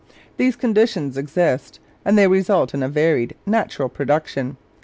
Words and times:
These 0.37 0.55
conditions 0.55 1.15
exist, 1.15 1.79
and 2.03 2.17
they 2.17 2.27
result 2.27 2.73
in 2.73 2.81
a 2.81 2.89
varied 2.89 3.35
natural 3.45 3.87
production. 3.87 4.57